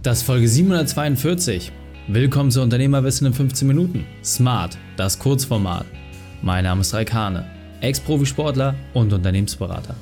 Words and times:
Das 0.00 0.18
ist 0.18 0.24
Folge 0.24 0.46
742. 0.46 1.72
Willkommen 2.06 2.52
zu 2.52 2.62
Unternehmerwissen 2.62 3.26
in 3.26 3.32
15 3.32 3.66
Minuten. 3.66 4.06
Smart, 4.22 4.78
das 4.96 5.18
Kurzformat. 5.18 5.86
Mein 6.40 6.62
Name 6.62 6.82
ist 6.82 6.94
Raikane, 6.94 7.50
Ex-Profisportler 7.80 8.76
und 8.94 9.12
Unternehmensberater. 9.12 9.96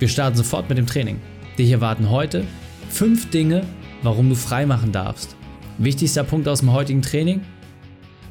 Wir 0.00 0.08
starten 0.08 0.36
sofort 0.36 0.68
mit 0.68 0.76
dem 0.76 0.86
Training. 0.86 1.18
Dich 1.58 1.70
erwarten 1.70 2.10
heute 2.10 2.44
fünf 2.90 3.30
Dinge, 3.30 3.64
warum 4.02 4.28
du 4.28 4.34
frei 4.34 4.66
machen 4.66 4.92
darfst. 4.92 5.34
Wichtigster 5.78 6.24
Punkt 6.24 6.46
aus 6.46 6.60
dem 6.60 6.74
heutigen 6.74 7.00
Training, 7.00 7.40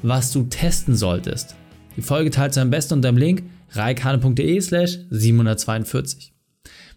was 0.04 0.32
du 0.32 0.44
testen 0.44 0.96
solltest. 0.96 1.56
Die 1.96 2.04
Folge 2.04 2.30
teilst 2.30 2.58
du 2.58 2.62
am 2.62 2.70
besten 2.70 2.94
unter 2.94 3.12
dem 3.12 3.18
Link 3.18 3.42
reikane.de 3.72 4.62
slash 4.62 5.00
742. 5.10 6.32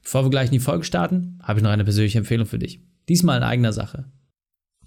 Bevor 0.02 0.27
wir 0.27 0.30
gleich 0.30 0.46
in 0.46 0.59
die 0.59 0.61
Folge 0.61 0.84
starten, 0.84 1.39
habe 1.43 1.61
ich 1.61 1.64
noch 1.64 1.71
eine 1.71 1.84
persönliche 1.84 2.18
Empfehlung 2.18 2.46
für 2.46 2.59
dich. 2.59 2.80
Diesmal 3.09 3.39
in 3.39 3.43
eigener 3.43 3.73
Sache. 3.73 4.05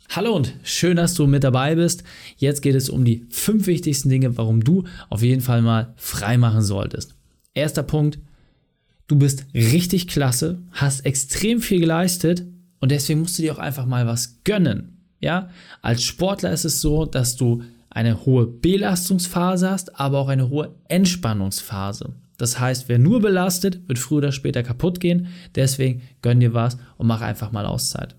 Hallo 0.10 0.36
und 0.36 0.54
schön, 0.64 0.98
dass 0.98 1.16
du 1.16 1.28
mit 1.28 1.44
dabei 1.44 1.76
bist. 1.76 2.04
Jetzt 2.38 2.62
geht 2.62 2.76
es 2.76 2.90
um 2.90 3.04
die 3.04 3.26
fünf 3.30 3.68
wichtigsten 3.68 4.10
Dinge, 4.10 4.38
warum 4.38 4.64
du 4.64 4.84
auf 5.10 5.24
jeden 5.24 5.42
Fall 5.42 5.62
mal 5.62 5.94
frei 5.96 6.38
machen 6.38 6.62
solltest. 6.62 7.16
Erster 7.54 7.84
Punkt, 7.84 8.20
du 9.08 9.18
bist 9.18 9.46
richtig 9.54 10.08
klasse, 10.08 10.62
hast 10.72 11.06
extrem 11.06 11.62
viel 11.62 11.80
geleistet 11.80 12.46
und 12.80 12.92
deswegen 12.92 13.22
musst 13.22 13.38
du 13.40 13.44
dir 13.44 13.54
auch 13.54 13.60
einfach 13.60 13.86
mal 13.86 14.06
was 14.06 14.44
gönnen. 14.44 14.98
Ja, 15.20 15.50
als 15.82 16.04
Sportler 16.04 16.52
ist 16.52 16.66
es 16.66 16.82
so, 16.82 17.06
dass 17.06 17.36
du 17.36 17.64
eine 17.90 18.26
hohe 18.26 18.46
Belastungsphase 18.46 19.70
hast, 19.70 20.00
aber 20.00 20.20
auch 20.20 20.28
eine 20.28 20.50
hohe 20.50 20.76
Entspannungsphase. 20.90 22.14
Das 22.38 22.60
heißt, 22.60 22.90
wer 22.90 23.00
nur 23.00 23.22
belastet, 23.22 23.88
wird 23.88 24.00
früher 24.00 24.20
oder 24.20 24.32
später 24.32 24.64
kaputt 24.64 25.00
gehen. 25.00 25.28
Deswegen 25.56 26.02
gönn 26.22 26.40
dir 26.40 26.54
was 26.54 26.78
und 26.98 27.08
mach 27.08 27.22
einfach 27.22 27.52
mal 27.52 27.66
Auszeit. 27.66 28.16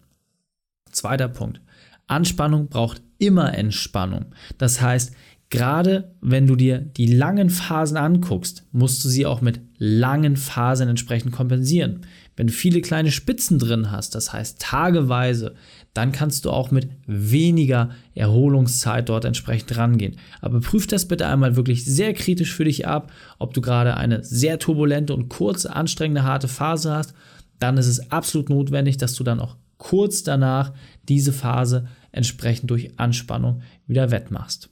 Zweiter 0.91 1.29
Punkt. 1.29 1.61
Anspannung 2.07 2.69
braucht 2.69 3.03
immer 3.19 3.57
Entspannung. 3.57 4.27
Das 4.59 4.81
heißt, 4.81 5.15
gerade 5.51 6.15
wenn 6.21 6.47
du 6.47 6.57
dir 6.57 6.79
die 6.79 7.07
langen 7.07 7.51
Phasen 7.51 7.97
anguckst, 7.97 8.67
musst 8.73 9.05
du 9.05 9.09
sie 9.09 9.27
auch 9.27 9.41
mit 9.41 9.61
langen 9.79 10.37
Phasen 10.37 10.89
entsprechend 10.89 11.33
kompensieren. 11.33 12.03
Wenn 12.37 12.49
du 12.49 12.53
viele 12.53 12.81
kleine 12.81 13.13
Spitzen 13.13 13.59
drin 13.59 13.91
hast, 13.91 14.15
das 14.15 14.33
heißt 14.33 14.61
tageweise, 14.61 15.55
dann 15.93 16.11
kannst 16.11 16.45
du 16.45 16.51
auch 16.51 16.71
mit 16.73 16.89
weniger 17.07 17.91
Erholungszeit 18.15 19.09
dort 19.09 19.25
entsprechend 19.25 19.77
rangehen. 19.77 20.17
Aber 20.41 20.61
prüf 20.61 20.87
das 20.87 21.07
bitte 21.07 21.27
einmal 21.29 21.55
wirklich 21.55 21.85
sehr 21.85 22.13
kritisch 22.13 22.53
für 22.53 22.65
dich 22.65 22.87
ab, 22.89 23.13
ob 23.39 23.55
du 23.55 23.61
gerade 23.61 23.97
eine 23.97 24.25
sehr 24.25 24.59
turbulente 24.59 25.15
und 25.15 25.29
kurze, 25.29 25.75
anstrengende, 25.75 26.25
harte 26.25 26.49
Phase 26.49 26.93
hast. 26.93 27.15
Dann 27.61 27.77
ist 27.77 27.87
es 27.87 28.11
absolut 28.11 28.49
notwendig, 28.49 28.97
dass 28.97 29.15
du 29.15 29.23
dann 29.23 29.39
auch 29.39 29.57
kurz 29.79 30.25
danach 30.25 30.73
diese 31.09 31.33
Phase 31.33 31.87
entsprechend 32.11 32.71
durch 32.71 32.99
Anspannung 32.99 33.63
wieder 33.87 34.11
wettmachst. 34.11 34.71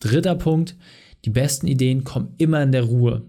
Dritter 0.00 0.36
Punkt, 0.36 0.76
die 1.24 1.30
besten 1.30 1.66
Ideen 1.66 2.04
kommen 2.04 2.34
immer 2.38 2.62
in 2.62 2.72
der 2.72 2.84
Ruhe. 2.84 3.22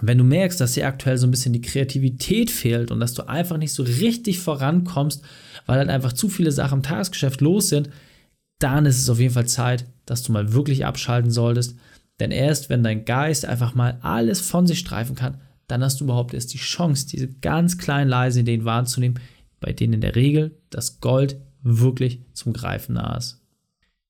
Wenn 0.00 0.18
du 0.18 0.24
merkst, 0.24 0.60
dass 0.60 0.74
dir 0.74 0.86
aktuell 0.86 1.18
so 1.18 1.26
ein 1.26 1.30
bisschen 1.30 1.52
die 1.52 1.60
Kreativität 1.60 2.50
fehlt 2.50 2.90
und 2.90 3.00
dass 3.00 3.14
du 3.14 3.28
einfach 3.28 3.56
nicht 3.56 3.72
so 3.72 3.82
richtig 3.82 4.38
vorankommst, 4.38 5.22
weil 5.66 5.78
halt 5.78 5.90
einfach 5.90 6.12
zu 6.12 6.28
viele 6.28 6.52
Sachen 6.52 6.78
im 6.78 6.82
Tagesgeschäft 6.82 7.40
los 7.40 7.68
sind, 7.68 7.90
dann 8.60 8.86
ist 8.86 8.98
es 8.98 9.08
auf 9.08 9.18
jeden 9.18 9.34
Fall 9.34 9.46
Zeit, 9.46 9.86
dass 10.06 10.22
du 10.22 10.32
mal 10.32 10.52
wirklich 10.52 10.86
abschalten 10.86 11.30
solltest. 11.30 11.76
Denn 12.20 12.30
erst 12.30 12.70
wenn 12.70 12.82
dein 12.82 13.04
Geist 13.04 13.46
einfach 13.46 13.74
mal 13.74 13.98
alles 14.02 14.40
von 14.40 14.66
sich 14.66 14.78
streifen 14.78 15.16
kann, 15.16 15.40
dann 15.66 15.82
hast 15.82 16.00
du 16.00 16.04
überhaupt 16.04 16.34
erst 16.34 16.52
die 16.52 16.58
Chance, 16.58 17.06
diese 17.06 17.28
ganz 17.28 17.78
kleinen 17.78 18.10
leisen 18.10 18.40
Ideen 18.40 18.64
wahrzunehmen, 18.64 19.20
bei 19.60 19.72
denen 19.72 19.94
in 19.94 20.00
der 20.00 20.16
Regel 20.16 20.58
das 20.70 21.00
Gold 21.00 21.36
wirklich 21.62 22.22
zum 22.32 22.52
Greifen 22.52 22.94
nah 22.94 23.16
ist. 23.16 23.40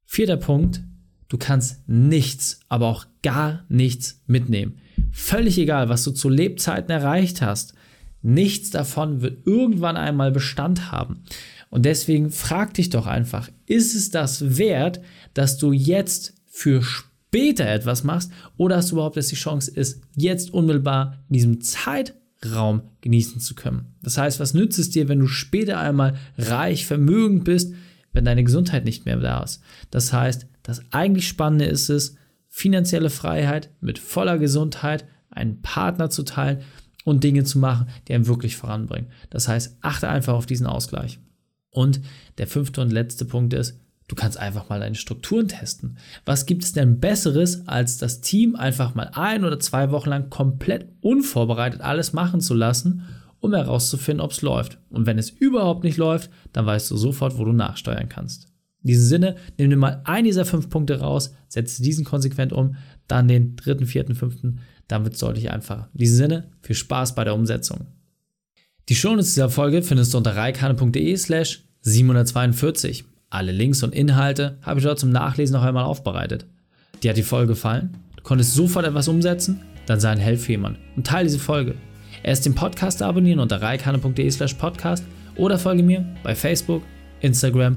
Vierter 0.04 0.36
Punkt, 0.36 0.82
du 1.28 1.38
kannst 1.38 1.88
nichts, 1.88 2.60
aber 2.68 2.88
auch 2.88 3.06
gar 3.22 3.64
nichts 3.68 4.22
mitnehmen. 4.26 4.78
Völlig 5.12 5.58
egal, 5.58 5.88
was 5.88 6.04
du 6.04 6.12
zu 6.12 6.28
Lebzeiten 6.28 6.90
erreicht 6.90 7.42
hast, 7.42 7.74
nichts 8.22 8.70
davon 8.70 9.22
wird 9.22 9.46
irgendwann 9.46 9.96
einmal 9.96 10.30
Bestand 10.30 10.92
haben. 10.92 11.24
Und 11.70 11.84
deswegen 11.84 12.30
frag 12.30 12.74
dich 12.74 12.90
doch 12.90 13.06
einfach, 13.06 13.48
ist 13.66 13.94
es 13.94 14.10
das 14.10 14.58
wert, 14.58 15.00
dass 15.34 15.56
du 15.56 15.72
jetzt 15.72 16.34
für 16.46 16.82
später 16.82 17.66
etwas 17.66 18.02
machst 18.02 18.32
oder 18.56 18.76
hast 18.76 18.90
du 18.90 18.96
überhaupt 18.96 19.16
erst 19.16 19.30
die 19.30 19.36
Chance, 19.36 19.72
es 19.74 20.00
jetzt 20.16 20.52
unmittelbar 20.52 21.22
in 21.28 21.34
diesem 21.34 21.60
Zeitraum 21.60 22.82
genießen 23.00 23.40
zu 23.40 23.54
können? 23.54 23.94
Das 24.02 24.18
heißt, 24.18 24.40
was 24.40 24.52
nützt 24.52 24.78
es 24.80 24.90
dir, 24.90 25.08
wenn 25.08 25.20
du 25.20 25.28
später 25.28 25.78
einmal 25.78 26.16
reich, 26.36 26.86
vermögend 26.86 27.44
bist, 27.44 27.72
wenn 28.12 28.24
deine 28.24 28.42
Gesundheit 28.42 28.84
nicht 28.84 29.06
mehr 29.06 29.16
da 29.18 29.42
ist? 29.44 29.62
Das 29.92 30.12
heißt, 30.12 30.46
das 30.64 30.82
eigentlich 30.90 31.28
Spannende 31.28 31.66
ist 31.66 31.88
es, 31.88 32.16
finanzielle 32.50 33.10
Freiheit 33.10 33.70
mit 33.80 33.98
voller 33.98 34.36
Gesundheit, 34.36 35.06
einen 35.30 35.62
Partner 35.62 36.10
zu 36.10 36.24
teilen 36.24 36.62
und 37.04 37.24
Dinge 37.24 37.44
zu 37.44 37.58
machen, 37.58 37.88
die 38.06 38.14
einen 38.14 38.26
wirklich 38.26 38.56
voranbringen. 38.56 39.10
Das 39.30 39.48
heißt, 39.48 39.78
achte 39.80 40.08
einfach 40.08 40.34
auf 40.34 40.46
diesen 40.46 40.66
Ausgleich. 40.66 41.18
Und 41.70 42.00
der 42.38 42.48
fünfte 42.48 42.82
und 42.82 42.90
letzte 42.90 43.24
Punkt 43.24 43.54
ist, 43.54 43.80
du 44.08 44.16
kannst 44.16 44.38
einfach 44.38 44.68
mal 44.68 44.80
deine 44.80 44.96
Strukturen 44.96 45.46
testen. 45.46 45.96
Was 46.24 46.44
gibt 46.44 46.64
es 46.64 46.72
denn 46.72 46.98
Besseres, 46.98 47.66
als 47.68 47.96
das 47.98 48.20
Team 48.20 48.56
einfach 48.56 48.96
mal 48.96 49.10
ein 49.14 49.44
oder 49.44 49.60
zwei 49.60 49.92
Wochen 49.92 50.10
lang 50.10 50.28
komplett 50.30 50.88
unvorbereitet 51.00 51.80
alles 51.80 52.12
machen 52.12 52.40
zu 52.40 52.54
lassen, 52.54 53.06
um 53.38 53.54
herauszufinden, 53.54 54.20
ob 54.20 54.32
es 54.32 54.42
läuft. 54.42 54.78
Und 54.90 55.06
wenn 55.06 55.18
es 55.18 55.30
überhaupt 55.30 55.84
nicht 55.84 55.96
läuft, 55.96 56.30
dann 56.52 56.66
weißt 56.66 56.90
du 56.90 56.96
sofort, 56.96 57.38
wo 57.38 57.44
du 57.44 57.52
nachsteuern 57.52 58.08
kannst. 58.08 58.48
In 58.82 58.88
diesem 58.88 59.06
Sinne, 59.06 59.36
nimm 59.58 59.70
dir 59.70 59.76
mal 59.76 60.00
einen 60.04 60.24
dieser 60.24 60.44
fünf 60.44 60.70
Punkte 60.70 61.00
raus, 61.00 61.34
setze 61.48 61.82
diesen 61.82 62.04
konsequent 62.04 62.52
um, 62.52 62.76
dann 63.08 63.28
den 63.28 63.56
dritten, 63.56 63.86
vierten, 63.86 64.14
fünften, 64.14 64.60
dann 64.88 65.04
wird 65.04 65.14
es 65.14 65.20
deutlich 65.20 65.50
einfacher. 65.50 65.88
In 65.92 65.98
diesem 65.98 66.16
Sinne, 66.16 66.48
viel 66.62 66.76
Spaß 66.76 67.14
bei 67.14 67.24
der 67.24 67.34
Umsetzung. 67.34 67.86
Die 68.88 68.94
Shownotes 68.96 69.34
dieser 69.34 69.50
Folge 69.50 69.82
findest 69.82 70.12
du 70.12 70.18
unter 70.18 70.34
reikane.de 70.34 71.16
slash 71.16 71.64
742. 71.82 73.04
Alle 73.28 73.52
Links 73.52 73.82
und 73.82 73.94
Inhalte 73.94 74.58
habe 74.62 74.80
ich 74.80 74.84
dort 74.84 74.98
zum 74.98 75.10
Nachlesen 75.10 75.54
noch 75.54 75.62
einmal 75.62 75.84
aufbereitet. 75.84 76.46
Dir 77.02 77.10
hat 77.10 77.16
die 77.16 77.22
Folge 77.22 77.48
gefallen? 77.48 77.96
Du 78.16 78.22
konntest 78.22 78.54
sofort 78.54 78.84
etwas 78.84 79.08
umsetzen? 79.08 79.60
Dann 79.86 80.00
sei 80.00 80.10
ein 80.10 80.18
Held 80.18 80.40
für 80.40 80.56
und 80.56 81.06
teile 81.06 81.28
diese 81.28 81.38
Folge. 81.38 81.74
Erst 82.22 82.46
den 82.46 82.54
Podcast 82.54 83.02
abonnieren 83.02 83.40
unter 83.40 83.62
reikane.de 83.62 84.30
slash 84.30 84.54
podcast 84.54 85.04
oder 85.36 85.58
folge 85.58 85.82
mir 85.82 86.04
bei 86.22 86.34
Facebook, 86.34 86.82
Instagram 87.20 87.76